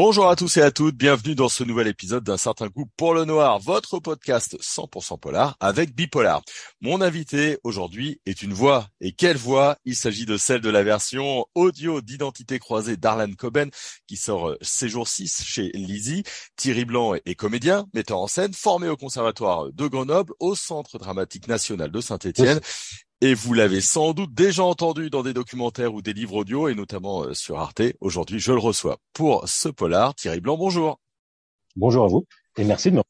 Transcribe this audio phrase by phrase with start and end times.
[0.00, 3.14] Bonjour à tous et à toutes, bienvenue dans ce nouvel épisode d'un certain goût pour
[3.14, 6.40] le noir, votre podcast 100% polar avec Bipolar.
[6.80, 9.76] Mon invité aujourd'hui est une voix, et quelle voix?
[9.84, 13.70] Il s'agit de celle de la version audio d'identité croisée d'Arlan Coben
[14.06, 16.22] qui sort euh, ces jours 6 chez Lizzie.
[16.54, 21.48] Thierry Blanc est comédien, metteur en scène, formé au conservatoire de Grenoble, au Centre dramatique
[21.48, 22.60] national de Saint-Étienne
[23.20, 26.74] et vous l'avez sans doute déjà entendu dans des documentaires ou des livres audio, et
[26.74, 27.82] notamment euh, sur Arte.
[28.00, 30.14] Aujourd'hui, je le reçois pour ce polar.
[30.14, 31.00] Thierry Blanc, bonjour.
[31.76, 32.26] Bonjour à vous,
[32.56, 33.02] et merci de me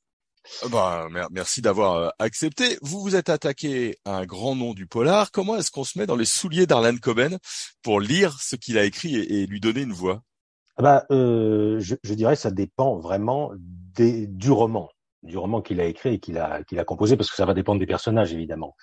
[0.64, 2.78] euh, bah, merci d'avoir euh, accepté.
[2.82, 5.30] Vous vous êtes attaqué à un grand nom du polar.
[5.30, 7.38] Comment est-ce qu'on se met dans les souliers d'Arlan Coben
[7.82, 10.22] pour lire ce qu'il a écrit et, lui donner une voix?
[10.76, 14.88] Ah bah, euh, je, je, dirais ça dépend vraiment des, du roman
[15.22, 17.54] du roman qu'il a écrit et qu'il a, qu'il a composé, parce que ça va
[17.54, 18.76] dépendre des personnages, évidemment.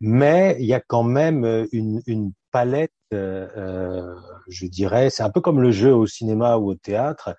[0.00, 4.14] Mais il y a quand même euh, une, une palette, euh, euh,
[4.48, 7.36] je dirais, c'est un peu comme le jeu au cinéma ou au théâtre.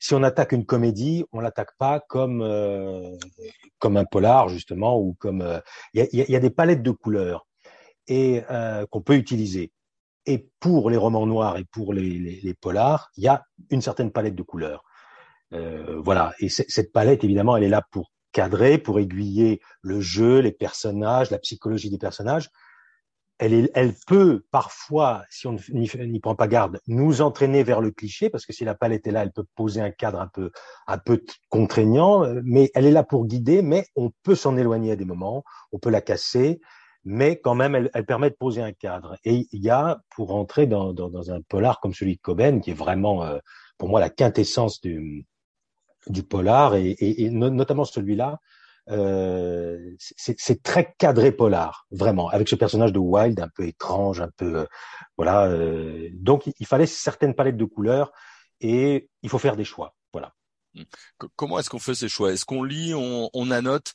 [0.00, 3.16] Si on attaque une comédie, on l'attaque pas comme euh,
[3.78, 5.60] comme un polar justement ou comme
[5.94, 7.46] il y, a, y, a, des palettes de couleurs
[8.08, 8.42] et
[8.90, 9.72] qu'on peut utiliser.
[10.26, 13.82] Et pour les romans noirs et pour les, les, les polars, il y a une
[13.82, 14.84] certaine palette de couleurs.
[15.52, 16.32] Euh, voilà.
[16.40, 21.30] Et cette palette, évidemment, elle est là pour cadrer, pour aiguiller le jeu, les personnages,
[21.30, 22.50] la psychologie des personnages.
[23.38, 27.90] Elle, est, elle peut parfois, si on n'y prend pas garde, nous entraîner vers le
[27.90, 30.52] cliché, parce que si la palette est là, elle peut poser un cadre un peu,
[30.86, 34.96] un peu contraignant, mais elle est là pour guider, mais on peut s'en éloigner à
[34.96, 35.42] des moments,
[35.72, 36.60] on peut la casser,
[37.04, 39.16] mais quand même, elle, elle permet de poser un cadre.
[39.24, 42.60] Et il y a, pour entrer dans, dans, dans, un polar comme celui de Coben,
[42.60, 43.38] qui est vraiment, euh,
[43.76, 45.26] pour moi, la quintessence du,
[46.08, 48.38] du polar et, et, et notamment celui-là,
[48.90, 54.30] euh, c'est très cadré polar, vraiment, avec ce personnage de Wild un peu étrange, un
[54.36, 54.66] peu euh,
[55.16, 55.46] voilà.
[55.46, 58.12] Euh, donc il fallait certaines palettes de couleurs
[58.60, 60.34] et il faut faire des choix, voilà.
[61.36, 62.32] Comment est-ce qu'on fait ces choix?
[62.32, 63.92] Est-ce qu'on lit, on, on, annote,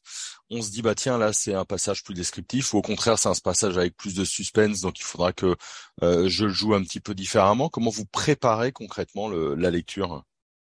[0.51, 3.29] on se dit bah tiens là c'est un passage plus descriptif ou au contraire c'est
[3.29, 5.55] un passage avec plus de suspense donc il faudra que
[6.03, 7.69] euh, je le joue un petit peu différemment?
[7.69, 10.23] Comment vous préparez concrètement le, la lecture?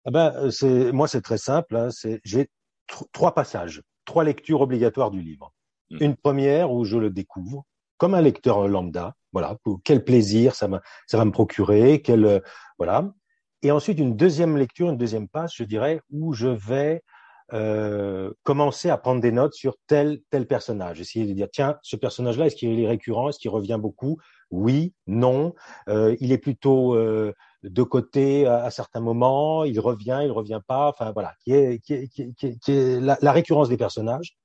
[0.08, 1.76] Ah ben, euh, c'est, moi, c'est très simple.
[1.76, 2.48] Hein, c'est, j'ai
[3.12, 5.52] trois passages, trois lectures obligatoires du livre.
[5.90, 5.98] Hmm.
[6.00, 7.64] Une première où je le découvre
[7.98, 9.14] comme un lecteur lambda.
[9.32, 12.40] Voilà, quel plaisir ça, va, ça va me procurer, quel euh,
[12.78, 13.12] voilà.
[13.60, 17.02] Et ensuite une deuxième lecture, une deuxième passe, je dirais, où je vais
[17.54, 21.00] euh, commencer à prendre des notes sur tel tel personnage.
[21.00, 24.18] Essayer de dire tiens, ce personnage-là, est-ce qu'il est récurrent, est-ce qu'il revient beaucoup?
[24.50, 25.54] Oui, non.
[25.88, 27.32] Euh, il est plutôt euh,
[27.62, 31.94] de côté à, certains moments, il revient, il revient pas, enfin voilà, qui est, qui
[31.94, 34.36] est, qui est, qui est la, récurrence des personnages.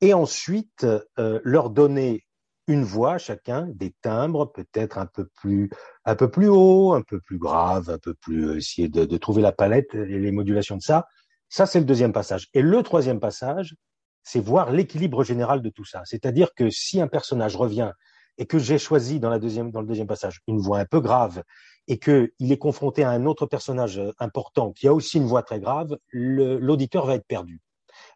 [0.00, 0.86] Et ensuite,
[1.18, 2.24] euh, leur donner
[2.68, 5.70] une voix chacun, des timbres peut-être un peu plus
[6.04, 9.40] un peu plus haut, un peu plus grave, un peu plus essayer de, de trouver
[9.40, 11.06] la palette et les modulations de ça.
[11.48, 12.48] Ça c'est le deuxième passage.
[12.54, 13.74] Et le troisième passage,
[14.22, 16.02] c'est voir l'équilibre général de tout ça.
[16.04, 17.92] C'est-à-dire que si un personnage revient
[18.38, 21.00] et que j'ai choisi dans la deuxième dans le deuxième passage une voix un peu
[21.00, 21.42] grave
[21.88, 25.42] et qu'il est confronté à un autre personnage euh, important qui a aussi une voix
[25.42, 27.60] très grave, l'auditeur va être perdu.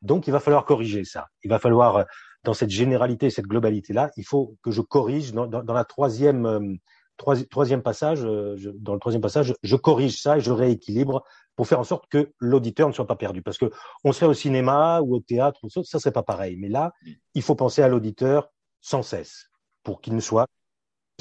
[0.03, 1.29] Donc, il va falloir corriger ça.
[1.43, 2.05] Il va falloir, euh,
[2.45, 6.75] dans cette généralité, cette globalité-là, il faut que je corrige dans, dans, la troisième, euh,
[7.49, 11.23] troisième passage, je, dans le troisième passage, je corrige ça et je rééquilibre
[11.57, 13.43] pour faire en sorte que l'auditeur ne soit pas perdu.
[13.43, 13.71] Parce que
[14.05, 16.57] on serait au cinéma ou au théâtre, ça serait pas pareil.
[16.57, 16.93] Mais là,
[17.35, 18.51] il faut penser à l'auditeur
[18.81, 19.51] sans cesse
[19.83, 20.47] pour qu'il ne soit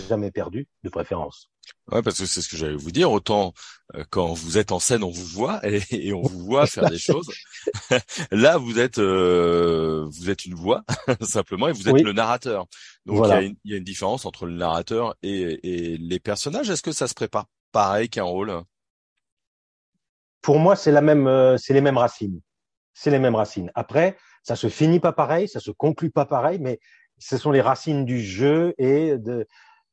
[0.07, 1.51] jamais perdu, de préférence.
[1.91, 3.11] Ouais, parce que c'est ce que j'allais vous dire.
[3.11, 3.53] Autant
[3.95, 5.59] euh, quand vous êtes en scène, on vous voit
[5.91, 7.29] et, on vous voit faire des choses.
[8.31, 10.83] Là, vous êtes euh, vous êtes une voix
[11.21, 12.65] simplement et vous êtes le narrateur.
[13.05, 15.97] Donc il, y a une, il, y a une, différence entre le narrateur et, et
[15.97, 16.69] les personnages.
[16.69, 18.63] Est-ce que ça se prépare pareil qu'un rôle?
[20.41, 22.39] Pour moi, c'est la même, euh, c'est les mêmes racines.
[22.93, 23.71] C'est les mêmes racines.
[23.75, 26.79] Après, ça se finit pas pareil, ça se conclut pas pareil, mais
[27.17, 29.45] ce sont les racines du jeu et de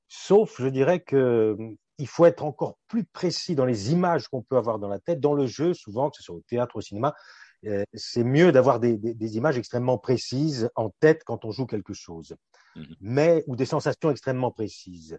[0.09, 4.43] Sauf, je dirais que hum, il faut être encore plus précis dans les images qu'on
[4.43, 5.21] peut avoir dans la tête.
[5.21, 7.15] Dans le jeu, souvent, que ce soit au théâtre ou au cinéma,
[7.65, 11.67] euh, c'est mieux d'avoir des, des, des, images extrêmement précises en tête quand on joue
[11.67, 12.37] quelque chose,
[12.77, 15.19] mmh mais ou des sensations extrêmement précises.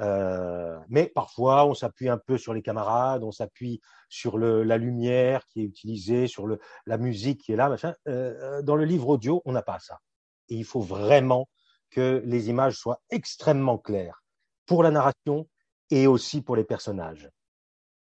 [0.00, 4.76] Euh, mais parfois, on s'appuie un peu sur les camarades, on s'appuie sur le, la
[4.76, 7.68] lumière qui est utilisée, sur le, la musique qui est là.
[7.68, 7.94] Machin.
[8.08, 10.00] Euh, dans le livre audio, on n'a pas ça.
[10.48, 11.48] Et il faut vraiment
[11.90, 14.25] que les images soient extrêmement claires
[14.66, 15.48] pour la narration
[15.90, 17.30] et aussi pour les personnages.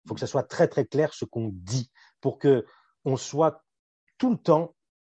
[0.04, 1.90] Il faut que ça soit très très clair ce qu'on dit
[2.22, 2.66] pour que
[3.06, 3.64] on soit
[4.18, 4.76] tout le temps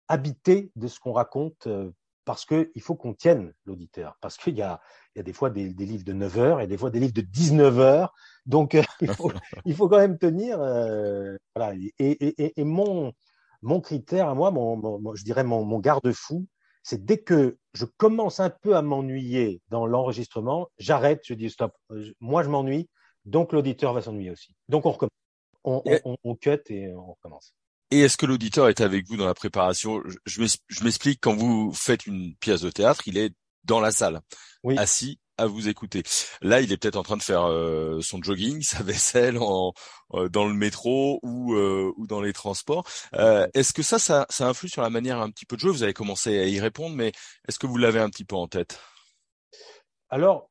[0.07, 1.91] habité de ce qu'on raconte euh,
[2.27, 4.79] parce qu'il faut qu'on tienne l'auditeur, parce qu'il y y a
[5.15, 7.79] des fois des, des, livres de 9 heures et des fois des livres de 19
[7.79, 8.13] heures,
[8.45, 9.31] donc euh, il, faut,
[9.65, 10.59] il, faut, quand même tenir.
[10.59, 11.73] Euh, voilà.
[11.75, 13.13] Et, et, et, mon,
[13.61, 16.45] mon critère à moi, mon, mon je dirais mon, mon garde-fou,
[16.87, 21.73] c'est dès que je commence un peu à m'ennuyer dans l'enregistrement, j'arrête, je dis stop,
[22.21, 22.87] moi je m'ennuie,
[23.25, 24.55] donc l'auditeur va s'ennuyer aussi.
[24.69, 25.11] Donc on recommence,
[25.65, 27.53] on, on, on cut et on recommence.
[27.91, 30.01] Et est-ce que l'auditeur est avec vous dans la préparation?
[30.25, 30.41] Je,
[30.81, 33.33] m'explique, quand vous faites une pièce de théâtre, il est
[33.65, 34.21] dans la salle,
[34.63, 34.77] oui.
[34.77, 36.03] assis à vous écouter.
[36.41, 39.73] Là, il est peut-être en train de faire euh, son jogging, sa vaisselle en,
[40.13, 42.85] euh, dans le métro ou, euh, ou dans les transports.
[43.15, 45.71] Euh, est-ce que ça, ça, ça influe sur la manière un petit peu de jouer?
[45.71, 47.11] Vous avez commencé à y répondre, mais
[47.47, 48.79] est-ce que vous l'avez un petit peu en tête?
[50.09, 50.49] Alors,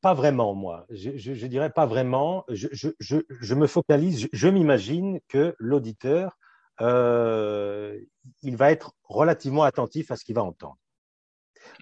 [0.00, 0.86] pas vraiment, moi.
[0.90, 2.44] Je, je, je dirais pas vraiment.
[2.48, 6.36] Je, je, je me focalise, je, m'imagine que l'auditeur
[6.80, 7.98] euh,
[8.42, 10.76] il va être relativement attentif à ce qu'il va entendre.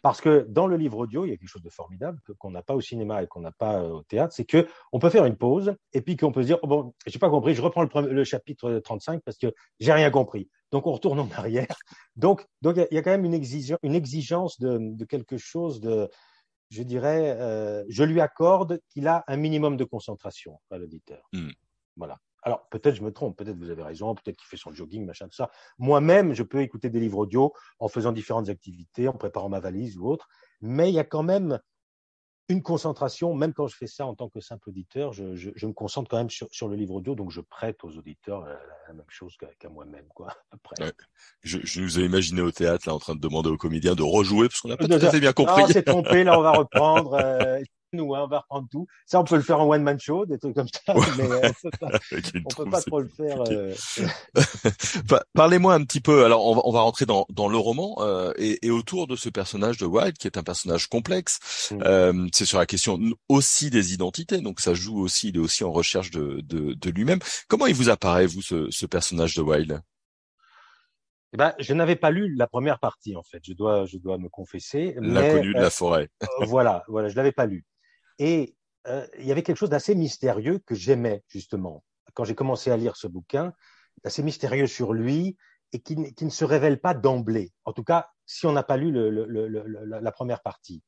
[0.02, 2.62] Parce que dans le livre audio, il y a quelque chose de formidable qu'on n'a
[2.62, 5.25] pas au cinéma et qu'on n'a pas euh, au théâtre, c'est que on peut faire
[5.25, 7.82] une pause et puis qu'on peut se dire oh bon, j'ai pas compris, je reprends
[7.82, 10.49] le, le, chapitre 35 parce que j'ai rien compris.
[10.70, 11.67] Donc on retourne en arrière.
[12.17, 15.81] Donc donc il y a quand même une exigence, une exigence de, de quelque chose
[15.81, 16.11] de,
[16.70, 21.29] je dirais, euh, je lui accorde qu'il a un minimum de concentration à l'auditeur.
[21.32, 21.50] Mmh.
[21.96, 22.19] Voilà.
[22.43, 25.27] Alors peut-être je me trompe, peut-être vous avez raison, peut-être qu'il fait son jogging, machin,
[25.27, 25.50] tout ça.
[25.79, 29.99] Moi-même, je peux écouter des livres audio en faisant différentes activités, en préparant ma valise
[29.99, 30.29] ou autre,
[30.61, 31.61] mais il y a quand même
[32.49, 35.67] une concentration, même quand je fais ça en tant que simple auditeur, je, je, je
[35.67, 38.61] me concentre quand même sur, sur, le livre audio, donc je prête aux auditeurs la,
[38.89, 40.29] la même chose qu'à moi-même, quoi.
[40.50, 40.85] Après.
[40.85, 40.93] Ouais.
[41.43, 44.03] Je, je, nous ai imaginé au théâtre là en train de demander aux comédiens de
[44.03, 45.62] rejouer parce qu'on n'a pas tout à fait bien compris.
[45.62, 47.15] Non, c'est trompé, là on va reprendre.
[47.15, 47.61] Euh,
[47.93, 48.87] nous, hein, on va reprendre tout.
[49.06, 51.50] Ça, on peut le faire en one man show, des trucs comme ça, mais euh,
[51.65, 51.91] on peut pas,
[52.44, 53.43] on peut pas trop le faire.
[53.50, 53.75] Euh...
[55.35, 56.25] Parlez-moi un petit peu.
[56.25, 59.17] Alors, on va, on va rentrer dans, dans le roman euh, et, et, autour de
[59.17, 61.71] ce personnage de Wilde, qui est un personnage complexe.
[61.71, 61.83] Mmh.
[61.85, 62.99] Euh, c'est sur la question
[63.29, 65.29] aussi des identités, donc ça joue aussi.
[65.29, 67.21] Il est aussi en recherche de, de, de lui-même.
[67.49, 69.83] Comment il vous apparaît, vous, ce, ce personnage de Wilde?
[71.35, 73.41] Eh ben, je n'avais pas lu la première partie en fait.
[73.43, 74.94] Je dois, je dois me confesser.
[74.99, 76.11] L'inconnu de la forêt.
[76.23, 77.65] Euh, voilà, voilà, je l'avais pas lu.
[78.22, 78.54] Et
[78.86, 81.82] euh, il y avait quelque chose d'assez mystérieux que j'aimais justement
[82.14, 83.52] quand j'ai commencé à lire ce bouquin,
[84.04, 85.36] assez mystérieux sur lui
[85.72, 87.50] et qui, ne se révèle pas d'emblée.
[87.64, 90.84] En tout cas, si on n'a pas lu la première partie.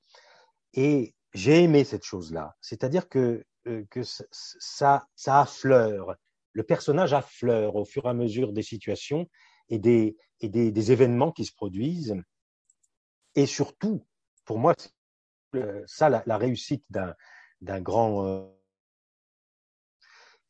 [0.74, 3.84] Et j'ai aimé cette chose-là, c'est-à-dire que, euh,
[4.30, 6.14] ça, affleure.
[6.52, 9.28] Le personnage affleure au fur et à mesure des situations
[9.70, 12.14] et des, des événements qui se produisent.
[13.34, 14.06] Et surtout,
[14.44, 14.74] pour moi,
[15.86, 16.84] ça la, réussite
[17.60, 18.26] d'un grand.
[18.26, 18.44] Euh...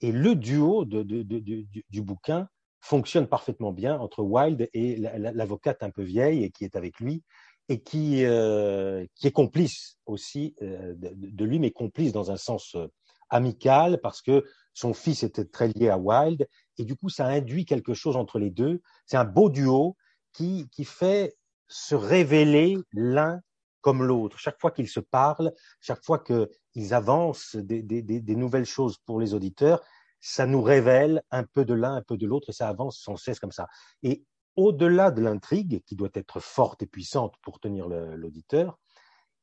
[0.01, 2.49] Et le duo de, de, du, du, bouquin
[2.81, 7.23] fonctionne parfaitement bien entre Wilde et l'avocate un peu vieille et qui est avec lui
[7.69, 12.75] et qui, euh, qui est complice aussi euh, de, lui, mais complice dans un sens
[12.75, 12.89] euh,
[13.31, 16.47] amical parce que son fils était très lié à Wilde
[16.79, 18.83] et du coup ça induit quelque chose entre les deux.
[19.07, 19.97] C'est un beau duo
[20.33, 21.37] qui, qui fait
[21.69, 23.41] se révéler l'un
[23.85, 24.39] comme l'autre.
[24.39, 29.83] Chaque fois qu'ils se parlent, chaque fois qu'ils avancent des, nouvelles choses pour les auditeurs,
[30.21, 33.17] ça nous révèle un peu de l'un, un peu de l'autre, et ça avance sans
[33.17, 33.69] cesse comme ça.
[34.03, 34.25] Et
[34.57, 38.79] au-delà de l'intrigue, qui doit être forte et puissante pour tenir l'auditeur,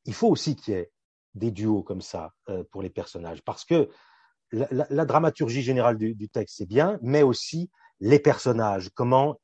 [0.05, 0.91] il faut aussi qu'il y ait
[1.35, 3.89] des duos comme ça euh, pour les personnages, parce que
[4.51, 7.69] la dramaturgie générale du, du texte, c'est bien, mais aussi
[8.01, 9.39] les personnages, comment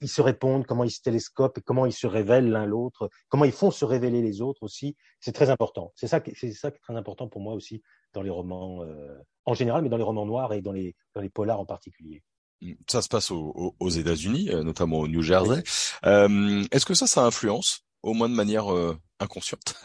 [0.00, 3.44] ils se répondent, comment ils se télescopent et comment ils se révèlent l'un l'autre, comment
[3.44, 4.96] ils font se révéler les autres aussi.
[5.20, 5.92] C'est très important.
[5.94, 9.18] C'est ça, c'est ça qui est très important pour moi aussi dans les romans euh,
[9.44, 12.22] en général, mais dans les romans noirs et dans les, dans les polars en particulier.
[12.60, 12.72] Mmh.
[12.88, 15.62] Ça se passe aux, aux États-Unis, euh, notamment au New Jersey.
[16.04, 19.74] Euh, Est-ce que ça, ça influence, au moins de manière euh, inconsciente?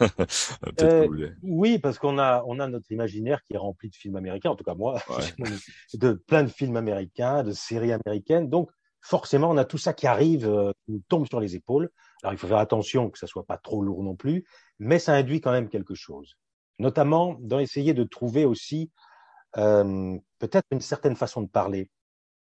[0.80, 4.50] Euh, Oui, parce qu'on a, on a notre imaginaire qui est rempli de films américains,
[4.50, 5.34] en tout cas moi, ouais.
[5.94, 8.48] de plein de films américains, de séries américaines.
[8.48, 8.70] Donc,
[9.02, 11.90] forcément, on a tout ça qui arrive, euh, qui nous tombe sur les épaules.
[12.22, 14.46] Alors, il faut faire attention que ça soit pas trop lourd non plus,
[14.78, 16.36] mais ça induit quand même quelque chose.
[16.78, 18.90] Notamment dans essayer de trouver aussi
[19.58, 21.90] euh, peut-être une certaine façon de parler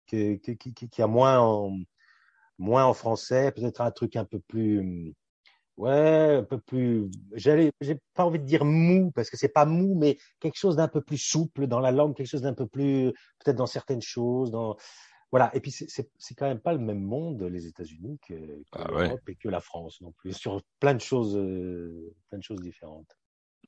[0.06, 1.72] qui, qui, qui, qui a moins en,
[2.58, 5.14] moins en français, peut-être un truc un peu plus,
[5.76, 7.08] ouais, un peu plus.
[7.32, 10.76] J'allais, j'ai pas envie de dire mou parce que c'est pas mou, mais quelque chose
[10.76, 14.02] d'un peu plus souple dans la langue, quelque chose d'un peu plus, peut-être dans certaines
[14.02, 14.76] choses, dans
[15.30, 15.54] voilà.
[15.54, 19.20] Et puis c'est quand même pas le même monde les États-Unis que, que ah l'Europe
[19.26, 19.32] ouais.
[19.32, 23.16] et que la France non plus sur plein de choses, euh, plein de choses différentes.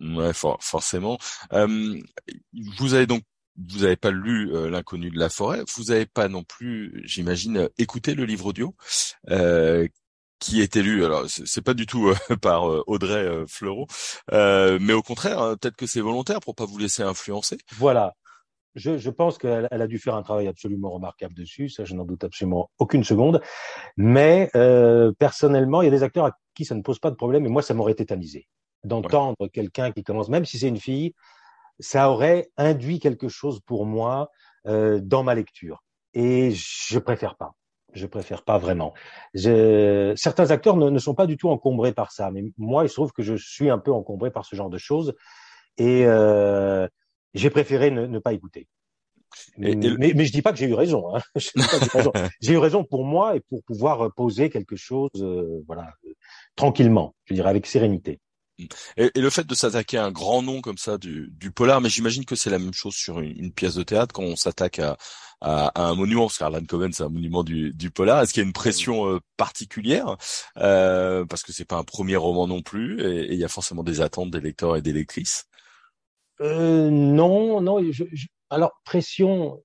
[0.01, 1.19] Ouais, for forcément.
[1.53, 2.01] Euh,
[2.79, 3.23] vous avez donc
[3.57, 5.63] vous n'avez pas lu euh, L'inconnu de la forêt.
[5.77, 8.75] Vous n'avez pas non plus, j'imagine, écouté le livre audio.
[9.29, 9.87] Euh,
[10.41, 11.05] qui est élu.
[11.05, 13.87] Alors c'est pas du tout euh, par euh, Audrey euh, Fleurot,
[14.33, 17.59] mais au contraire, hein, peut-être que c'est volontaire pour pas vous laisser influencer.
[17.77, 18.15] Voilà.
[18.75, 22.05] Je, je pense qu'elle a dû faire un travail absolument remarquable dessus, ça je n'en
[22.05, 23.41] doute absolument aucune seconde.
[23.97, 24.51] Mais
[25.19, 27.49] personnellement, il y a des acteurs à qui ça ne pose pas de problème, et
[27.49, 28.47] moi ça m'aurait tétanisé
[28.85, 31.15] d'entendre quelqu'un qui commence, même si c'est une fille,
[31.81, 34.31] ça aurait induit quelque chose pour moi
[34.65, 35.83] dans ma lecture.
[36.15, 37.53] Et je préfère pas
[37.93, 38.95] je préfère pas vraiment.
[39.35, 40.13] Je...
[40.17, 42.95] Certains acteurs ne, ne, sont pas du tout encombrés par ça, mais moi, il se
[42.95, 45.15] trouve que je suis un peu encombré par ce genre de choses
[45.77, 46.87] et euh,
[47.35, 48.69] j'ai préféré ne, ne, pas écouter.
[49.57, 51.15] Mais, mais, mais, je dis pas que j'ai eu raison.
[51.15, 51.21] Hein.
[52.41, 55.93] j'ai eu raison pour moi et pour pouvoir poser quelque chose, euh, voilà,
[56.57, 58.21] tranquillement, je dirais avec sérénité.
[58.97, 61.81] Et, et, le fait de s'attaquer à un grand nom comme ça du, du polar,
[61.81, 64.37] mais j'imagine que c'est la même chose sur une, une, pièce de théâtre quand on
[64.37, 64.97] s'attaque à,
[65.41, 68.23] à, à, un monument, parce qu'Arlan Coven c'est un monument du, du polar.
[68.23, 70.17] Est-ce qu'il y a une pression euh, particulière?
[70.59, 73.83] Euh, parce que c'est pas un premier roman non plus, et il y a forcément
[73.83, 75.47] des attentes des lecteurs et des lectrices.
[76.41, 77.83] Euh, non, non.
[77.91, 79.63] Je, je, alors pression,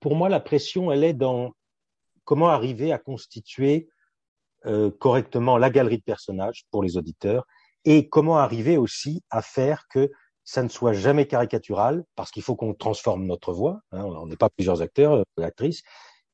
[0.00, 1.52] pour moi la pression, elle est dans
[2.24, 3.88] comment arriver à constituer
[4.66, 7.44] euh, correctement la galerie de personnages pour les auditeurs
[7.84, 10.10] et comment arriver aussi à faire que
[10.44, 14.36] ça ne soit jamais caricatural, parce qu'il faut qu'on transforme notre voix, hein, on n'est
[14.36, 15.82] pas plusieurs acteurs, euh, actrices,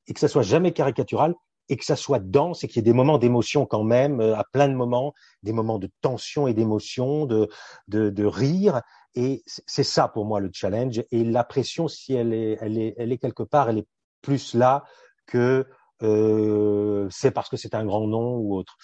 [0.07, 1.35] et que ça soit jamais caricatural,
[1.71, 4.37] et que ça soit dense, et qu'il y ait des moments d'émotion quand même, euh,
[4.37, 7.49] à plein de moments, des moments de tension et d'émotion, de,
[7.89, 8.81] de, de rire,
[9.15, 12.95] et c'est ça pour moi le challenge, et la pression, si elle est, elle est,
[12.99, 13.89] elle est quelque part, elle est
[14.23, 14.85] plus là
[15.27, 15.67] que
[16.03, 18.77] euh, c'est parce que c'est un grand nom ou autre.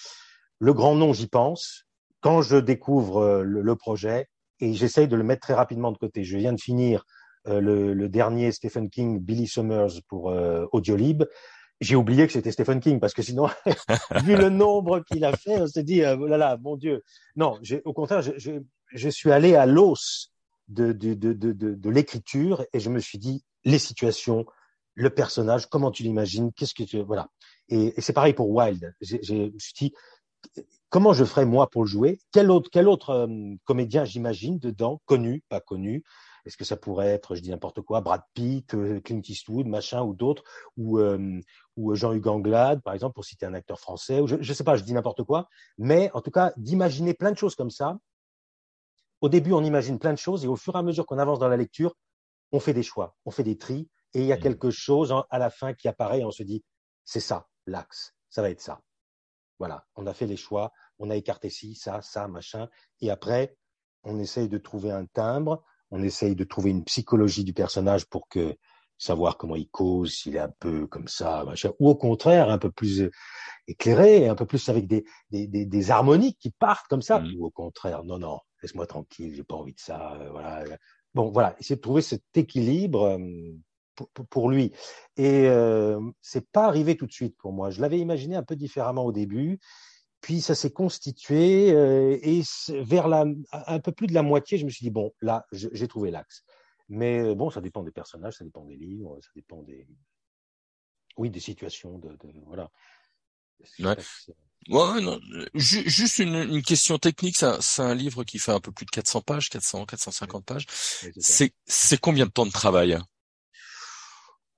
[0.59, 1.85] Le grand nom, j'y pense,
[2.21, 4.28] quand je découvre euh, le, projet
[4.61, 6.25] et j'essaye de le mettre très rapidement de côté.
[6.25, 7.04] Je viens de finir
[7.47, 11.25] euh, le, le, dernier Stephen King, Billy Summers pour euh, Audiolib.
[11.81, 13.49] J'ai oublié que c'était Stephen King parce que sinon,
[14.25, 17.02] vu le nombre qu'il a fait, on s'est dit, euh, oh là là, mon Dieu.
[17.37, 18.52] Non, au contraire, je, je,
[18.95, 20.33] je, suis allé à l'os
[20.69, 24.47] de, de, de, de, de l'écriture et je me suis dit, les situations,
[24.95, 27.01] le personnage, comment tu l'imagines, qu'est-ce que tu...
[27.03, 27.29] Voilà.
[27.69, 28.95] Et, c'est pareil pour Wild.
[29.01, 29.93] Je me suis dit,
[30.89, 32.19] comment je ferais moi pour le jouer?
[32.33, 36.05] Quel autre, quel autre euh, comédien j'imagine dedans, connu, pas connu?
[36.47, 40.03] Est-ce que ça pourrait être, je dis n'importe quoi, Brad Pitt, euh, Clint Eastwood, machin,
[40.03, 40.45] ou d'autres,
[40.77, 41.41] ou, euh,
[41.77, 44.77] ou Jean-Hugues Anglade, par exemple, pour citer un acteur français, ou je, ne sais pas,
[44.77, 45.49] je dis n'importe quoi,
[45.79, 47.99] mais en tout cas, d'imaginer plein de choses comme ça.
[49.25, 51.38] Au début, on imagine plein de choses, et au fur et à mesure qu'on avance
[51.38, 51.97] dans la lecture,
[52.52, 54.40] on fait des choix, on fait des tris, et il y a mmh.
[54.40, 56.62] quelque chose à la fin qui apparaît, et on se dit,
[57.07, 58.83] c'est ça, l'axe, ça va être ça.
[59.59, 62.69] Voilà, on a fait les choix, on a écarté ci, ça, ça, machin,
[63.00, 63.57] et après,
[64.02, 68.28] on essaye de trouver un timbre, on essaye de trouver une psychologie du personnage pour
[68.28, 68.54] que
[68.99, 72.59] savoir comment il cause, s'il est un peu comme ça, machin, ou au contraire un
[72.59, 73.11] peu plus euh,
[73.69, 77.37] éclairé, un peu plus avec des, des, des, des harmoniques qui partent comme ça, mmh.
[77.38, 80.64] ou au contraire, non, non, laisse-moi tranquille, j'ai pas envie de ça, euh, voilà.
[81.14, 83.52] Bon, voilà, essayer de trouver cet équilibre euh,
[84.30, 84.73] pour, lui.
[85.16, 87.71] Et euh, c'est pas arrivé tout de suite pour moi.
[87.71, 89.61] Je l'avais imaginé un peu différemment au début,
[90.21, 94.64] puis ça s'est constitué euh, et vers la, un peu plus de la moitié, je
[94.64, 96.42] me suis dit bon, là, j'ai trouvé l'axe.
[96.88, 99.87] Mais euh, bon, ça dépend des personnages, ça dépend des livres, ça dépend des,
[101.16, 102.71] oui, des situations, de, de voilà.
[103.78, 103.97] Ouais.
[104.68, 105.21] Ouais, non.
[105.54, 109.21] Juste une, une, question technique, c'est un, livre qui fait un peu plus de 400
[109.21, 110.66] pages, 400, 450 pages.
[111.18, 112.99] C'est combien de temps de travail?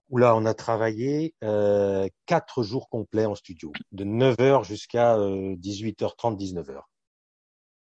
[0.09, 6.39] Où là, on a travaillé euh, quatre jours complets en studio, de 9h jusqu'à 18h30,
[6.39, 6.81] 19h.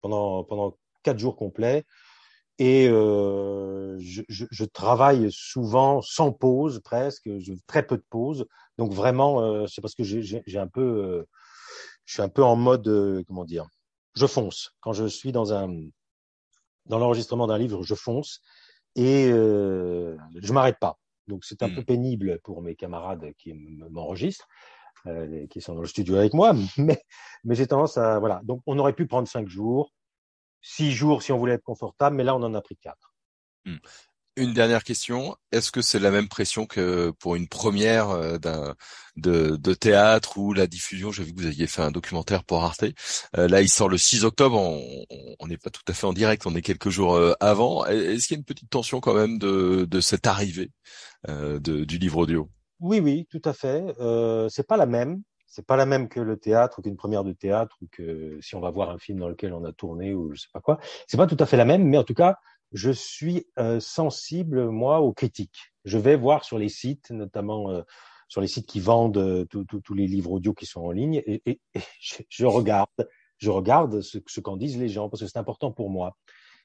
[0.00, 1.84] Pendant, pendant quatre jours complets.
[2.58, 8.46] Et euh, je, je, je, travaille souvent sans pause, presque, je, très peu de pause.
[8.78, 11.28] Donc vraiment, euh, c'est parce que j'ai un peu, euh,
[12.06, 13.66] je suis un peu en mode, euh, comment dire,
[14.14, 14.72] je fonce.
[14.80, 15.68] Quand je suis dans un,
[16.86, 18.40] dans l'enregistrement d'un livre, je fonce
[18.94, 20.98] et euh, je m'arrête pas.
[21.26, 21.84] Donc c'est un peu mmh.
[21.84, 24.46] pénible pour mes camarades qui m'enregistrent,
[25.06, 27.02] euh, qui sont dans le studio avec moi, mais,
[27.44, 28.40] mais j'ai tendance à voilà.
[28.44, 29.92] Donc on aurait pu prendre cinq jours,
[30.62, 33.12] six jours si on voulait être confortable, mais là on en a pris quatre.
[33.64, 33.76] Mmh.
[34.36, 35.34] Une dernière question.
[35.50, 38.74] Est-ce que c'est la même pression que pour une première euh, d'un
[39.16, 41.10] de, théâtre ou la diffusion?
[41.10, 42.84] J'ai vu que vous aviez fait un documentaire pour Arte.
[43.36, 44.60] Euh, là, il sort le 6 octobre.
[45.40, 46.46] On n'est pas tout à fait en direct.
[46.46, 47.86] On est quelques jours euh, avant.
[47.86, 50.70] Est-ce qu'il y a une petite tension quand même de, de cette arrivée
[51.26, 52.50] du livre audio?
[52.80, 53.84] Oui, oui, tout à fait.
[54.00, 55.22] Euh, c'est pas la même.
[55.46, 58.54] C'est pas la même que le théâtre ou qu'une première de théâtre ou que si
[58.54, 60.78] on va voir un film dans lequel on a tourné ou je sais pas quoi.
[61.06, 62.38] C'est pas tout à fait la même, mais en tout cas,
[62.72, 65.72] je suis euh, sensible, moi, aux critiques.
[65.84, 67.82] Je vais voir sur les sites, notamment euh,
[68.28, 71.60] sur les sites qui vendent tous les livres audio qui sont en ligne, et, et,
[72.28, 72.88] je, regarde,
[73.38, 76.16] je regarde ce, ce qu'en disent les gens parce que c'est important pour moi.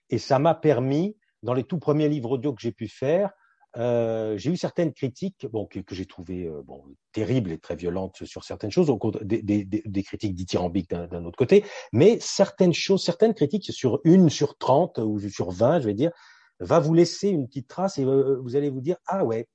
[0.10, 3.31] Et ça m'a permis, dans les tout premiers livres audio que j'ai pu faire,
[3.78, 7.75] euh, j'ai eu certaines critiques bon, que, que j'ai trouvées euh, bon, terribles et très
[7.75, 11.63] violentes sur certaines choses, des, des, des critiques dithyrambiques d'un autre côté,
[11.94, 16.12] mais certaines choses, certaines critiques sur une sur 30 ou sur 20, je vais dire,
[16.60, 19.48] va vous laisser une petite trace et euh, vous allez vous dire, ah ouais,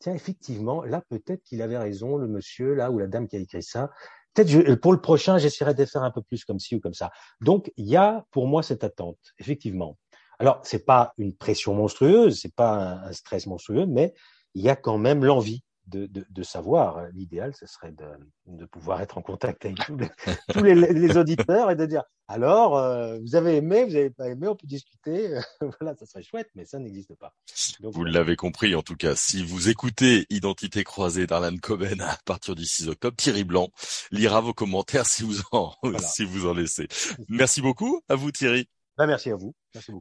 [0.00, 3.38] tiens, effectivement, là, peut-être qu'il avait raison, le monsieur, là, ou la dame qui a
[3.38, 3.90] écrit ça.
[4.34, 7.10] Peut-être pour le prochain, j'essaierai de faire un peu plus comme ci ou comme ça.
[7.40, 9.96] Donc, il y a pour moi cette attente, effectivement.
[10.38, 14.14] Alors, c'est pas une pression monstrueuse, c'est pas un, stress monstrueux, mais
[14.54, 17.06] il y a quand même l'envie de, de, de, savoir.
[17.12, 18.06] L'idéal, ce serait de,
[18.46, 20.08] de, pouvoir être en contact avec tous les,
[20.52, 24.28] tous les, les auditeurs et de dire alors, euh, vous avez aimé, vous n'avez pas
[24.28, 25.38] aimé, on peut discuter.
[25.80, 27.32] voilà, ça serait chouette, mais ça n'existe pas.
[27.80, 32.18] vous euh, l'avez compris, en tout cas, si vous écoutez Identité croisée d'Arlan Coben à
[32.24, 33.70] partir du 6 octobre, Thierry Blanc
[34.10, 36.88] lira vos commentaires si vous en, si vous en laissez.
[37.28, 38.68] Merci beaucoup à vous, Thierry.
[38.98, 39.54] Ben, merci à vous.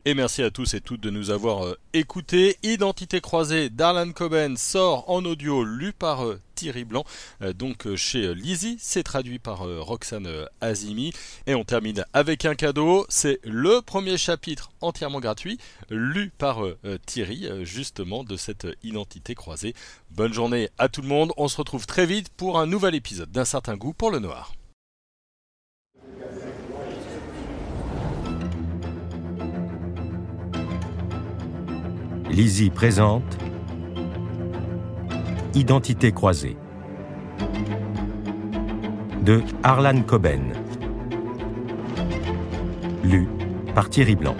[0.05, 2.55] Et merci à tous et toutes de nous avoir euh, écoutés.
[2.63, 7.03] Identité croisée d'Arlan Coben sort en audio lu par euh, Thierry Blanc,
[7.41, 8.77] euh, donc chez Lizzie.
[8.79, 11.11] C'est traduit par Roxane Azimi.
[11.45, 13.05] Et on termine avec un cadeau.
[13.09, 15.59] C'est le premier chapitre entièrement gratuit,
[15.89, 16.61] lu par
[17.05, 19.73] Thierry, justement, de cette identité croisée.
[20.11, 21.33] Bonne journée à tout le monde.
[21.35, 24.53] On se retrouve très vite pour un nouvel épisode d'un certain goût pour le noir.
[32.35, 33.37] Lizzie présente
[35.53, 36.57] Identité croisée
[39.21, 40.51] de Arlan Coben.
[43.05, 43.29] Lu
[43.73, 44.35] par Thierry Blanc.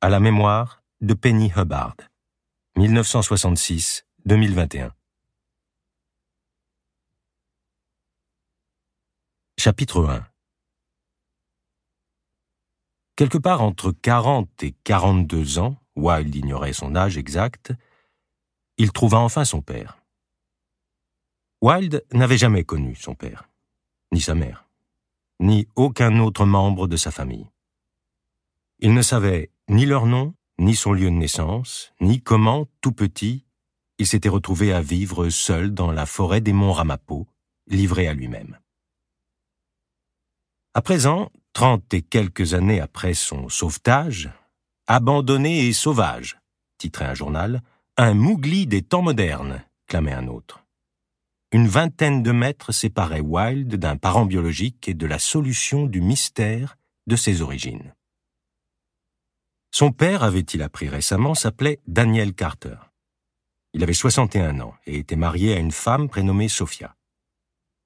[0.00, 1.96] À la mémoire de Penny Hubbard,
[2.76, 4.92] 1966-2021.
[9.68, 10.26] Chapitre 1
[13.16, 17.74] Quelque part entre 40 et 42 ans, Wilde ignorait son âge exact,
[18.78, 19.98] il trouva enfin son père.
[21.60, 23.50] Wilde n'avait jamais connu son père,
[24.10, 24.70] ni sa mère,
[25.38, 27.50] ni aucun autre membre de sa famille.
[28.78, 33.44] Il ne savait ni leur nom, ni son lieu de naissance, ni comment, tout petit,
[33.98, 37.26] il s'était retrouvé à vivre seul dans la forêt des monts Ramapo,
[37.66, 38.58] livré à lui-même.
[40.78, 44.30] À présent, trente et quelques années après son sauvetage,
[44.86, 46.38] abandonné et sauvage,
[46.78, 47.62] titrait un journal,
[47.96, 50.64] un mougli des temps modernes, clamait un autre.
[51.50, 56.76] Une vingtaine de mètres séparaient Wilde d'un parent biologique et de la solution du mystère
[57.08, 57.92] de ses origines.
[59.72, 62.76] Son père, avait-il appris récemment, s'appelait Daniel Carter.
[63.72, 66.94] Il avait 61 ans et était marié à une femme prénommée Sophia.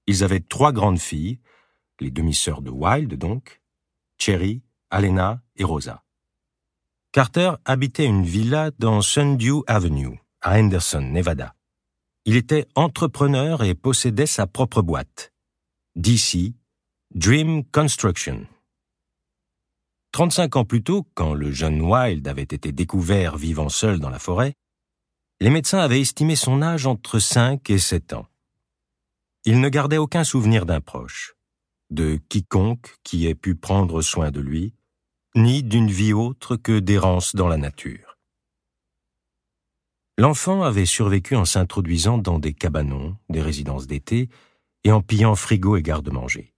[0.07, 1.39] Ils avaient trois grandes filles,
[2.01, 3.61] les demi-sœurs de Wilde donc,
[4.19, 6.05] Cherry, Alena et Rosa.
[7.13, 11.55] Carter habitait une villa dans Sundew Avenue, à Henderson, Nevada.
[12.25, 15.33] Il était entrepreneur et possédait sa propre boîte,
[15.97, 16.55] DC
[17.15, 18.47] Dream Construction.
[20.13, 24.19] 35 ans plus tôt, quand le jeune Wilde avait été découvert vivant seul dans la
[24.19, 24.55] forêt,
[25.41, 28.27] les médecins avaient estimé son âge entre 5 et 7 ans.
[29.45, 31.35] Il ne gardait aucun souvenir d'un proche
[31.93, 34.75] de quiconque qui ait pu prendre soin de lui,
[35.35, 38.19] ni d'une vie autre que d'errance dans la nature.
[40.19, 44.29] L'enfant avait survécu en s'introduisant dans des cabanons, des résidences d'été,
[44.85, 46.53] et en pillant frigo et garde-manger.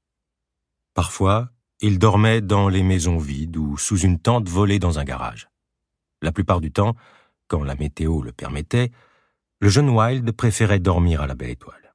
[0.94, 5.48] Parfois, il dormait dans les maisons vides ou sous une tente volée dans un garage.
[6.22, 6.94] La plupart du temps,
[7.48, 8.90] quand la météo le permettait,
[9.60, 11.94] le jeune Wild préférait dormir à la belle étoile.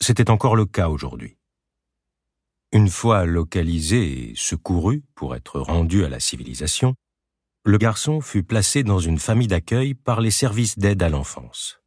[0.00, 1.36] C'était encore le cas aujourd'hui.
[2.76, 6.94] Une fois localisé et secouru pour être rendu à la civilisation,
[7.64, 11.80] le garçon fut placé dans une famille d'accueil par les services d'aide à l'enfance.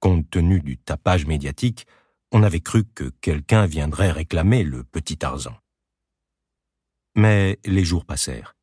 [0.00, 1.86] Compte tenu du tapage médiatique,
[2.32, 5.56] on avait cru que quelqu'un viendrait réclamer le petit Tarzan.
[7.14, 8.56] Mais les jours passèrent,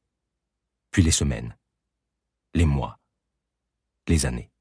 [0.92, 1.56] puis les semaines,
[2.56, 3.00] les mois,
[4.10, 4.52] les années.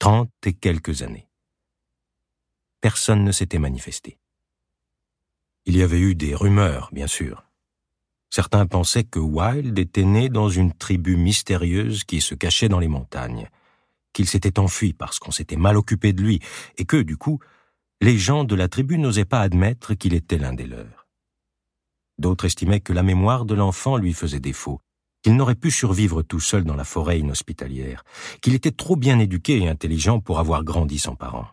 [0.00, 1.30] Trente et quelques années.
[2.80, 4.18] Personne ne s'était manifesté.
[5.66, 7.44] Il y avait eu des rumeurs, bien sûr.
[8.30, 12.88] Certains pensaient que Wilde était né dans une tribu mystérieuse qui se cachait dans les
[12.88, 13.48] montagnes,
[14.12, 16.40] qu'il s'était enfui parce qu'on s'était mal occupé de lui,
[16.78, 17.40] et que, du coup,
[18.00, 21.08] les gens de la tribu n'osaient pas admettre qu'il était l'un des leurs.
[22.18, 24.80] D'autres estimaient que la mémoire de l'enfant lui faisait défaut,
[25.22, 28.04] qu'il n'aurait pu survivre tout seul dans la forêt inhospitalière,
[28.40, 31.48] qu'il était trop bien éduqué et intelligent pour avoir grandi sans parents.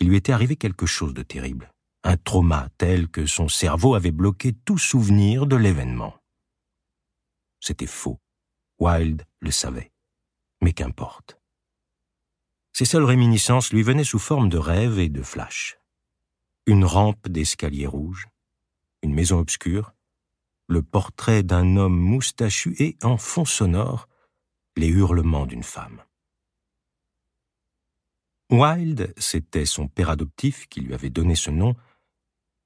[0.00, 1.72] Il lui était arrivé quelque chose de terrible,
[2.06, 6.14] un trauma tel que son cerveau avait bloqué tout souvenir de l'événement.
[7.58, 8.20] C'était faux.
[8.78, 9.90] Wilde le savait.
[10.62, 11.36] Mais qu'importe.
[12.72, 15.78] Ses seules réminiscences lui venaient sous forme de rêves et de flashs.
[16.66, 18.28] Une rampe d'escalier rouge,
[19.02, 19.92] une maison obscure,
[20.68, 24.08] le portrait d'un homme moustachu et, en fond sonore,
[24.76, 26.02] les hurlements d'une femme.
[28.50, 31.74] Wilde, c'était son père adoptif qui lui avait donné ce nom,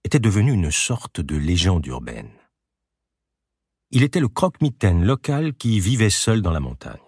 [0.04, 2.30] était devenu une sorte de légende urbaine.
[3.90, 6.98] Il était le croque-mitaine local qui vivait seul dans la montagne.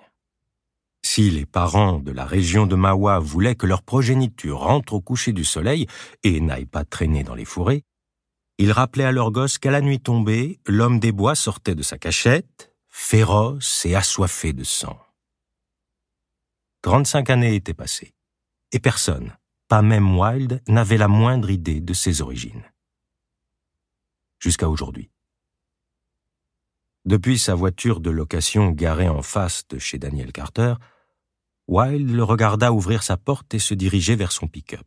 [1.04, 5.32] Si les parents de la région de Mawa voulaient que leur progéniture rentre au coucher
[5.32, 5.86] du soleil
[6.22, 7.82] et n'aille pas traîner dans les forêts,
[8.58, 11.98] il rappelait à leur gosse qu'à la nuit tombée, l'homme des bois sortait de sa
[11.98, 14.98] cachette, féroce et assoiffé de sang.
[16.82, 18.14] Trente-cinq années étaient passées,
[18.72, 19.36] et personne,
[19.68, 22.71] pas même Wilde, n'avait la moindre idée de ses origines.
[24.42, 25.08] Jusqu'à aujourd'hui.
[27.04, 30.74] Depuis sa voiture de location garée en face de chez Daniel Carter,
[31.68, 34.84] Wilde le regarda ouvrir sa porte et se diriger vers son pick-up.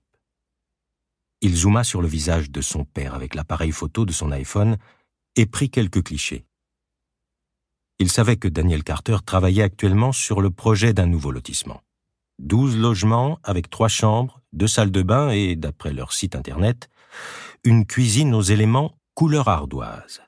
[1.39, 4.75] Il zooma sur le visage de son père avec l'appareil photo de son iPhone
[5.37, 6.45] et prit quelques clichés.
[7.99, 11.81] Il savait que Daniel Carter travaillait actuellement sur le projet d'un nouveau lotissement.
[12.39, 16.89] Douze logements avec trois chambres, deux salles de bain et, d'après leur site internet,
[17.63, 20.21] une cuisine aux éléments couleur ardoise.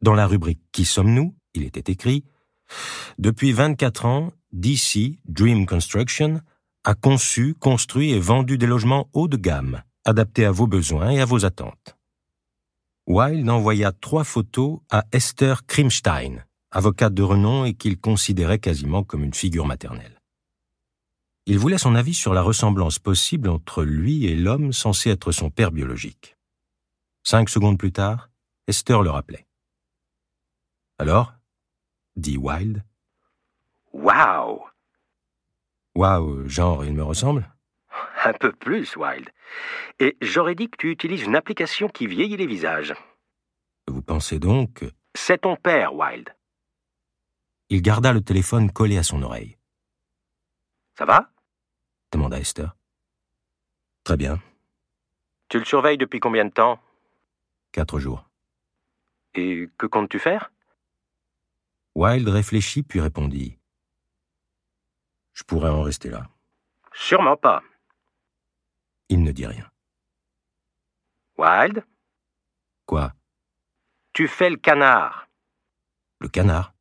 [0.00, 1.36] Dans la rubrique Qui sommes-nous?
[1.52, 2.24] Il était écrit
[3.18, 6.40] Depuis 24 ans, DC Dream Construction
[6.84, 11.20] a conçu, construit et vendu des logements haut de gamme adapté à vos besoins et
[11.20, 11.96] à vos attentes.
[13.06, 19.22] Wilde envoya trois photos à Esther Krimstein, avocate de renom et qu'il considérait quasiment comme
[19.22, 20.18] une figure maternelle.
[21.44, 25.50] Il voulait son avis sur la ressemblance possible entre lui et l'homme censé être son
[25.50, 26.36] père biologique.
[27.24, 28.30] Cinq secondes plus tard,
[28.66, 29.46] Esther le rappelait.
[30.98, 31.32] Alors
[32.16, 32.84] dit Wilde.
[33.92, 34.64] Wow
[35.94, 37.50] Wow, genre, il me ressemble?
[38.24, 39.30] Un peu plus, Wilde.
[39.98, 42.94] Et j'aurais dit que tu utilises une application qui vieillit les visages.
[43.86, 46.34] Vous pensez donc C'est ton père, Wilde.
[47.68, 49.56] Il garda le téléphone collé à son oreille.
[50.98, 51.30] Ça va?
[52.10, 52.76] demanda Esther.
[54.04, 54.38] Très bien.
[55.48, 56.78] Tu le surveilles depuis combien de temps?
[57.72, 58.28] Quatre jours.
[59.34, 60.52] Et que comptes-tu faire?
[61.94, 63.58] Wilde réfléchit puis répondit.
[65.32, 66.28] Je pourrais en rester là.
[66.92, 67.62] Sûrement pas.
[69.08, 69.70] Il ne dit rien.
[71.38, 71.84] Wild?
[72.84, 73.14] Quoi?
[74.12, 75.28] Tu fais le canard.
[76.20, 76.74] Le canard?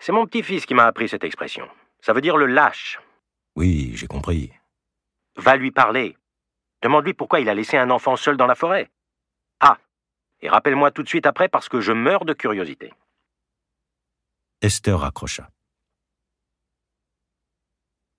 [0.00, 1.68] C'est mon petit-fils qui m'a appris cette expression.
[2.00, 3.00] Ça veut dire le lâche.
[3.54, 4.52] Oui, j'ai compris.
[5.36, 6.16] Va lui parler.
[6.82, 8.90] Demande-lui pourquoi il a laissé un enfant seul dans la forêt.
[10.40, 12.92] Et rappelle-moi tout de suite après parce que je meurs de curiosité.
[14.60, 15.50] Esther raccrocha.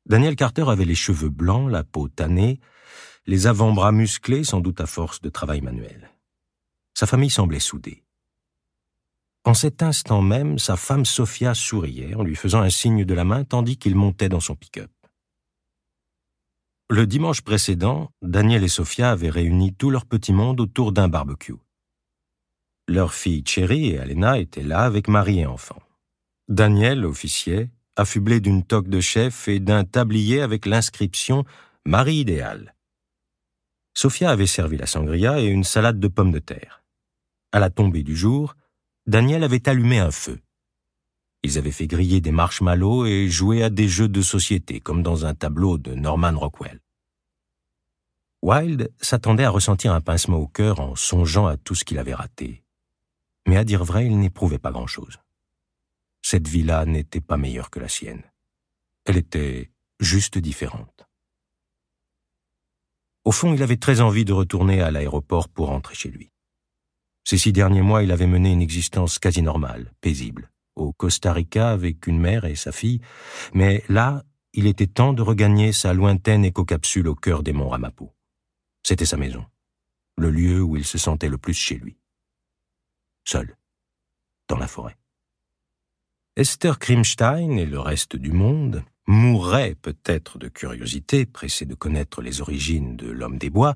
[0.05, 2.60] Daniel Carter avait les cheveux blancs, la peau tannée,
[3.25, 6.10] les avant-bras musclés sans doute à force de travail manuel.
[6.95, 8.03] Sa famille semblait soudée.
[9.45, 13.23] En cet instant même, sa femme Sophia souriait en lui faisant un signe de la
[13.23, 14.91] main tandis qu'il montait dans son pick-up.
[16.89, 21.53] Le dimanche précédent, Daniel et Sophia avaient réuni tout leur petit monde autour d'un barbecue.
[22.89, 25.84] Leurs filles Cherry et Alena étaient là avec mari et enfants.
[26.47, 31.43] Daniel officiait, affublé d'une toque de chef et d'un tablier avec l'inscription
[31.86, 32.73] Marie idéale.
[33.93, 36.84] Sophia avait servi la sangria et une salade de pommes de terre.
[37.52, 38.56] À la tombée du jour,
[39.06, 40.39] Daniel avait allumé un feu.
[41.43, 45.28] Ils avaient fait griller des marshmallows et joué à des jeux de société, comme dans
[45.28, 46.80] un tableau de Norman Rockwell.
[48.41, 52.15] Wilde s'attendait à ressentir un pincement au cœur en songeant à tout ce qu'il avait
[52.15, 52.63] raté.
[53.50, 55.18] Mais à dire vrai, il n'éprouvait pas grand-chose.
[56.22, 58.22] Cette vie-là n'était pas meilleure que la sienne.
[59.06, 61.08] Elle était juste différente.
[63.24, 66.32] Au fond, il avait très envie de retourner à l'aéroport pour rentrer chez lui.
[67.24, 71.72] Ces six derniers mois, il avait mené une existence quasi normale, paisible, au Costa Rica
[71.72, 73.02] avec une mère et sa fille,
[73.56, 78.14] mais là, il était temps de regagner sa lointaine écocapsule au cœur des monts Ramapo.
[78.84, 79.44] C'était sa maison,
[80.20, 81.99] le lieu où il se sentait le plus chez lui.
[83.32, 83.56] Seul,
[84.48, 84.98] dans la forêt.
[86.36, 92.42] Esther Krimstein et le reste du monde, mourrait peut-être de curiosité, pressé de connaître les
[92.42, 93.76] origines de l'homme des bois,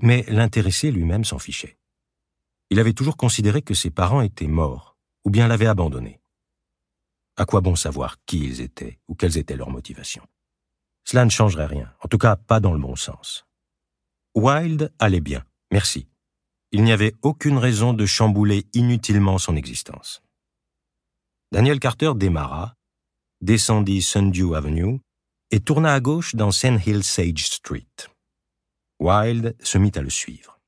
[0.00, 1.76] mais l'intéressé lui-même s'en fichait.
[2.70, 6.22] Il avait toujours considéré que ses parents étaient morts, ou bien l'avaient abandonné.
[7.36, 10.26] À quoi bon savoir qui ils étaient, ou quelles étaient leurs motivations?
[11.04, 13.44] Cela ne changerait rien, en tout cas pas dans le bon sens.
[14.34, 16.08] Wilde allait bien, merci.
[16.74, 20.24] Il n'y avait aucune raison de chambouler inutilement son existence.
[21.52, 22.74] Daniel Carter démarra,
[23.40, 25.00] descendit Sundew Avenue
[25.52, 27.86] et tourna à gauche dans Sand Sage Street.
[28.98, 30.58] Wilde se mit à le suivre.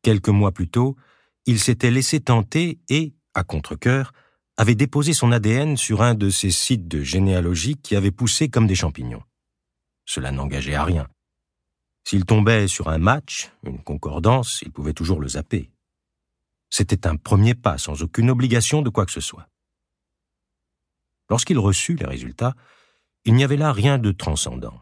[0.00, 0.96] Quelques mois plus tôt,
[1.44, 4.14] il s'était laissé tenter et, à contre-cœur,
[4.56, 8.66] avait déposé son ADN sur un de ces sites de généalogie qui avaient poussé comme
[8.66, 9.22] des champignons.
[10.06, 11.06] Cela n'engageait à rien.
[12.04, 15.70] S'il tombait sur un match, une concordance, il pouvait toujours le zapper.
[16.70, 19.48] C'était un premier pas sans aucune obligation de quoi que ce soit.
[21.28, 22.54] Lorsqu'il reçut les résultats,
[23.24, 24.80] il n'y avait là rien de transcendant.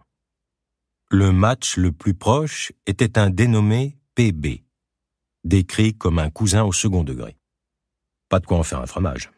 [1.10, 4.64] Le match le plus proche était un dénommé PB,
[5.44, 7.36] décrit comme un cousin au second degré.
[8.28, 9.30] Pas de quoi en faire un fromage.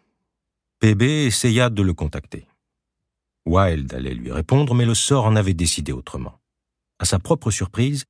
[0.81, 2.47] PB essaya de le contacter.
[3.47, 6.40] Wilde allait lui répondre, mais le sort en avait décidé autrement.
[7.01, 8.05] À sa propre surprise,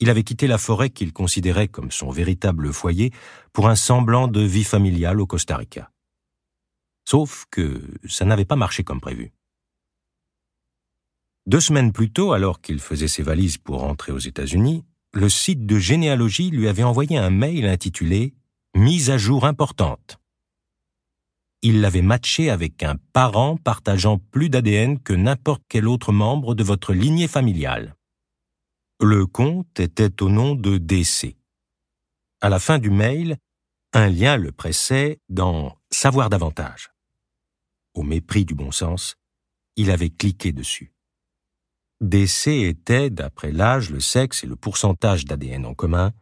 [0.00, 3.12] il avait quitté la forêt qu'il considérait comme son véritable foyer
[3.52, 5.92] pour un semblant de vie familiale au Costa Rica.
[7.04, 9.32] Sauf que ça n'avait pas marché comme prévu.
[11.46, 15.66] Deux semaines plus tôt, alors qu'il faisait ses valises pour rentrer aux États-Unis, le site
[15.66, 18.34] de généalogie lui avait envoyé un mail intitulé
[18.74, 20.18] Mise à jour importante.
[21.60, 26.64] Il l'avait matché avec un parent partageant plus d'ADN que n'importe quel autre membre de
[26.64, 27.94] votre lignée familiale.
[29.02, 31.36] Le compte était au nom de DC.
[32.40, 33.36] À la fin du mail,
[33.92, 36.92] un lien le pressait dans Savoir davantage
[37.94, 39.16] au mépris du bon sens,
[39.76, 40.94] il avait cliqué dessus.
[42.00, 46.12] DC était, d'après l'âge, le sexe et le pourcentage d'ADN en commun,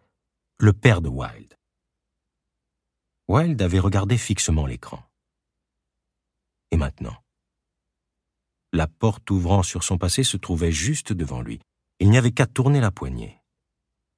[0.58, 1.56] le père de Wilde.
[3.28, 5.04] Wilde avait regardé fixement l'écran.
[6.70, 7.16] Et maintenant
[8.72, 11.60] La porte ouvrant sur son passé se trouvait juste devant lui.
[12.00, 13.40] Il n'y avait qu'à tourner la poignée.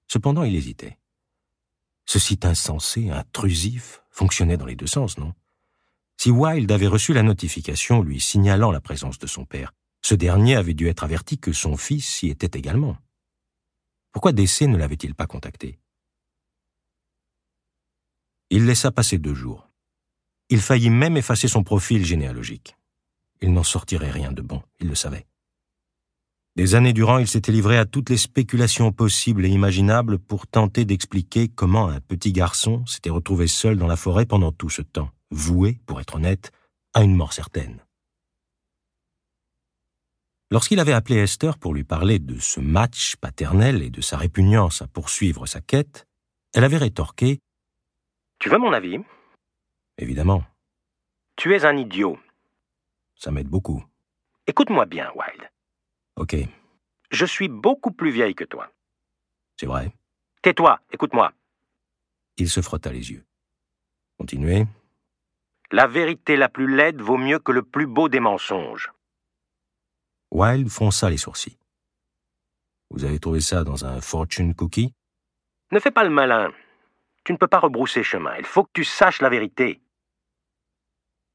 [0.09, 0.99] Cependant, il hésitait.
[2.07, 5.35] Ce site insensé, intrusif, fonctionnait dans les deux sens, non?
[6.17, 10.55] Si Wilde avait reçu la notification lui signalant la présence de son père, ce dernier
[10.55, 12.97] avait dû être averti que son fils y était également.
[14.13, 15.81] Pourquoi DC ne l'avait-il pas contacté?
[18.51, 19.69] Il laissa passer deux jours.
[20.51, 22.77] Il faillit même effacer son profil généalogique.
[23.41, 25.27] Il n'en sortirait rien de bon, il le savait.
[26.55, 30.85] Des années durant, il s'était livré à toutes les spéculations possibles et imaginables pour tenter
[30.85, 35.11] d'expliquer comment un petit garçon s'était retrouvé seul dans la forêt pendant tout ce temps
[35.31, 36.53] voué, pour être honnête,
[36.93, 37.83] à une mort certaine.
[40.51, 44.83] Lorsqu'il avait appelé Esther pour lui parler de ce match paternel et de sa répugnance
[44.83, 46.07] à poursuivre sa quête,
[46.53, 47.39] elle avait rétorqué
[48.39, 48.99] Tu veux mon avis?
[49.97, 50.45] Évidemment.
[51.37, 52.19] Tu es un idiot.
[53.17, 53.83] Ça m'aide beaucoup.
[54.47, 55.49] Écoute-moi bien, Wilde.
[56.17, 56.37] Ok.
[57.11, 58.71] Je suis beaucoup plus vieille que toi.
[59.59, 59.93] C'est vrai.
[60.43, 61.33] Tais-toi, écoute-moi.
[62.37, 63.25] Il se frotta les yeux.
[64.19, 64.67] Continuez.
[65.71, 68.93] La vérité la plus laide vaut mieux que le plus beau des mensonges.
[70.31, 71.59] Wilde fronça les sourcils.
[72.91, 74.95] Vous avez trouvé ça dans un fortune cookie?
[75.71, 76.53] Ne fais pas le malin.
[77.25, 78.37] Tu ne peux pas rebrousser chemin.
[78.37, 79.81] Il faut que tu saches la vérité.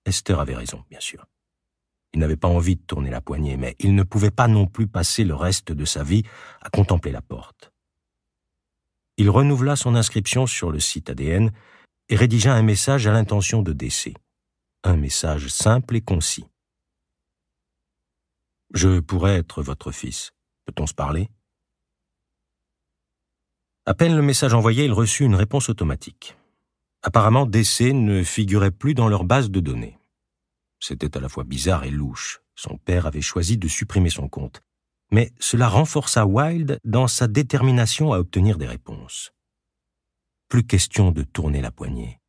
[0.06, 1.26] Esther avait raison, bien sûr.
[2.14, 4.88] Il n'avait pas envie de tourner la poignée, mais il ne pouvait pas non plus
[4.88, 6.24] passer le reste de sa vie
[6.62, 7.72] à contempler la porte.
[9.18, 11.52] Il renouvela son inscription sur le site ADN
[12.10, 14.14] et rédigea un message à l'intention de décès
[14.88, 16.46] un message simple et concis.
[18.74, 20.32] Je pourrais être votre fils.
[20.66, 21.30] Peut-on se parler?
[23.86, 26.38] À peine le message envoyé, il reçut une réponse automatique.
[27.04, 29.97] Apparemment, DC ne figurait plus dans leur base de données.
[30.80, 32.42] C'était à la fois bizarre et louche.
[32.56, 34.62] Son père avait choisi de supprimer son compte.
[35.12, 39.32] Mais cela renforça Wilde dans sa détermination à obtenir des réponses.
[40.50, 42.20] Plus question de tourner la poignée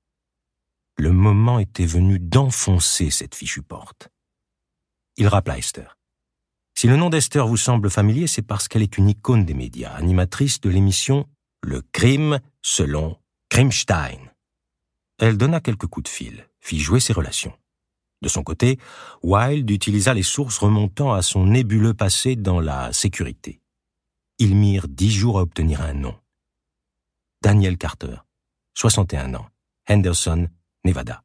[0.98, 4.08] le moment était venu d'enfoncer cette fichue porte.
[5.16, 5.96] Il rappela Esther.
[6.76, 9.94] Si le nom d'Esther vous semble familier, c'est parce qu'elle est une icône des médias,
[9.94, 11.28] animatrice de l'émission
[11.62, 13.16] Le crime selon
[13.48, 14.32] Krimstein.
[15.18, 17.56] Elle donna quelques coups de fil, fit jouer ses relations.
[18.20, 18.78] De son côté,
[19.22, 23.60] Wilde utilisa les sources remontant à son nébuleux passé dans la sécurité.
[24.38, 26.16] Ils mirent dix jours à obtenir un nom.
[27.42, 28.16] Daniel Carter,
[28.74, 29.46] 61 ans,
[29.88, 30.48] Henderson,
[30.84, 31.22] Nevada.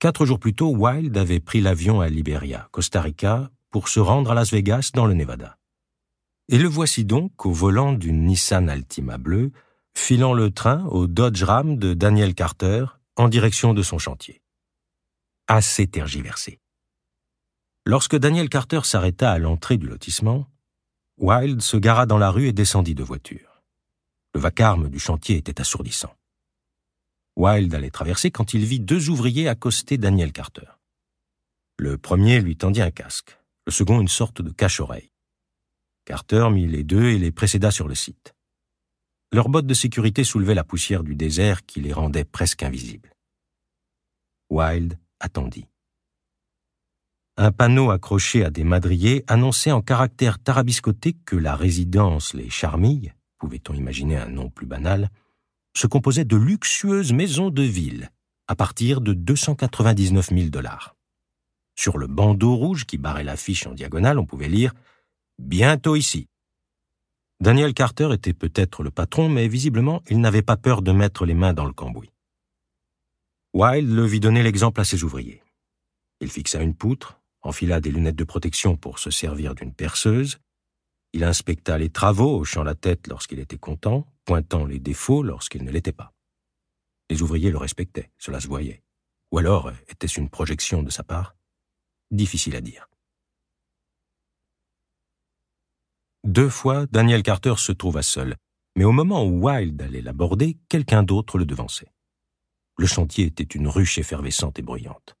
[0.00, 4.30] Quatre jours plus tôt, Wilde avait pris l'avion à Liberia, Costa Rica, pour se rendre
[4.30, 5.58] à Las Vegas, dans le Nevada.
[6.48, 9.52] Et le voici donc au volant d'une Nissan Altima bleue,
[9.96, 14.40] filant le train au Dodge Ram de Daniel Carter en direction de son chantier.
[15.50, 16.60] Assez tergiversé.
[17.86, 20.46] Lorsque Daniel Carter s'arrêta à l'entrée du lotissement,
[21.16, 23.62] Wilde se gara dans la rue et descendit de voiture.
[24.34, 26.14] Le vacarme du chantier était assourdissant.
[27.36, 30.68] Wilde allait traverser quand il vit deux ouvriers accoster Daniel Carter.
[31.78, 35.12] Le premier lui tendit un casque, le second une sorte de cache-oreille.
[36.04, 38.34] Carter mit les deux et les précéda sur le site.
[39.32, 43.14] Leurs bottes de sécurité soulevaient la poussière du désert qui les rendait presque invisibles.
[44.50, 45.66] Wilde attendit.
[47.36, 53.14] Un panneau accroché à des madriers annonçait en caractères tarabiscotés que la résidence Les Charmilles,
[53.38, 55.10] pouvait-on imaginer un nom plus banal,
[55.76, 58.10] se composait de luxueuses maisons de ville,
[58.48, 60.96] à partir de 299 000 dollars.
[61.76, 64.74] Sur le bandeau rouge qui barrait l'affiche en diagonale, on pouvait lire
[65.38, 66.26] Bientôt ici.
[67.40, 71.34] Daniel Carter était peut-être le patron, mais visiblement il n'avait pas peur de mettre les
[71.34, 72.10] mains dans le cambouis.
[73.54, 75.42] Wilde le vit donner l'exemple à ses ouvriers.
[76.20, 80.38] Il fixa une poutre, enfila des lunettes de protection pour se servir d'une perceuse,
[81.14, 85.70] il inspecta les travaux, hochant la tête lorsqu'il était content, pointant les défauts lorsqu'ils ne
[85.70, 86.12] l'étaient pas.
[87.08, 88.82] Les ouvriers le respectaient, cela se voyait.
[89.32, 91.34] Ou alors était-ce une projection de sa part?
[92.10, 92.88] Difficile à dire.
[96.24, 98.36] Deux fois, Daniel Carter se trouva seul,
[98.76, 101.90] mais au moment où Wilde allait l'aborder, quelqu'un d'autre le devançait.
[102.78, 105.16] Le chantier était une ruche effervescente et bruyante.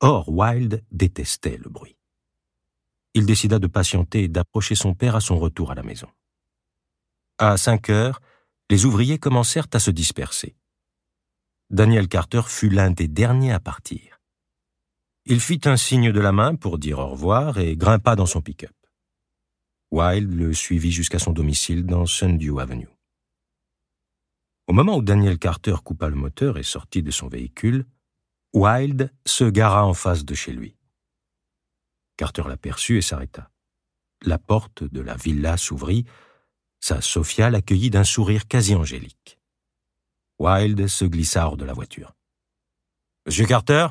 [0.00, 1.96] Or, Wilde détestait le bruit.
[3.14, 6.08] Il décida de patienter et d'approcher son père à son retour à la maison.
[7.38, 8.20] À cinq heures,
[8.68, 10.54] les ouvriers commencèrent à se disperser.
[11.70, 14.20] Daniel Carter fut l'un des derniers à partir.
[15.24, 18.42] Il fit un signe de la main pour dire au revoir et grimpa dans son
[18.42, 18.74] pick-up.
[19.90, 22.97] Wilde le suivit jusqu'à son domicile dans Sundew Avenue.
[24.68, 27.86] Au moment où Daniel Carter coupa le moteur et sortit de son véhicule,
[28.52, 30.76] Wilde se gara en face de chez lui.
[32.18, 33.50] Carter l'aperçut et s'arrêta.
[34.22, 36.04] La porte de la villa s'ouvrit.
[36.80, 39.38] Sa Sophia l'accueillit d'un sourire quasi angélique.
[40.38, 42.14] Wilde se glissa hors de la voiture.
[43.24, 43.88] Monsieur Carter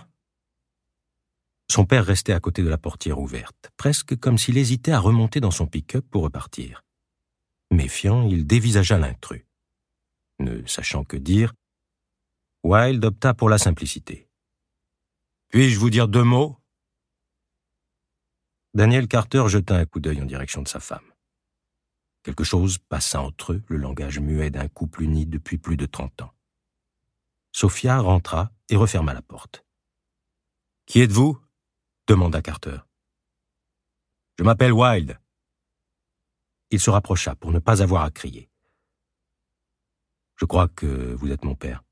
[1.71, 5.39] Son père restait à côté de la portière ouverte, presque comme s'il hésitait à remonter
[5.39, 6.83] dans son pick-up pour repartir.
[7.71, 9.46] Méfiant, il dévisagea l'intrus.
[10.39, 11.54] Ne sachant que dire,
[12.63, 14.30] Wilde opta pour la simplicité.
[15.50, 16.58] Puis-je vous dire deux mots?
[18.73, 21.13] Daniel Carter jeta un coup d'œil en direction de sa femme.
[22.23, 26.21] Quelque chose passa entre eux, le langage muet d'un couple uni depuis plus de trente
[26.21, 26.34] ans.
[27.52, 29.65] Sophia rentra et referma la porte.
[30.86, 31.41] Qui êtes-vous?
[32.06, 32.78] demanda Carter.
[34.38, 35.19] Je m'appelle Wilde.
[36.69, 38.46] Il se rapprocha pour ne pas avoir à crier.
[40.39, 41.84] Je crois que vous êtes mon père.